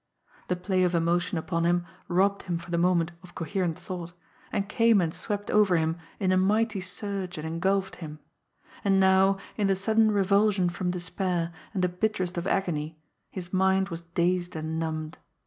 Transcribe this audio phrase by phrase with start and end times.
[0.47, 4.13] The play of emotion upon him robbed him for the moment of coherent thought,
[4.51, 8.17] and came and swept over him in a mighty surge and engulfed him;
[8.83, 12.97] and now in the sudden revulsion from despair and the bitterest of agony
[13.29, 15.19] his mind was dazed and numbed.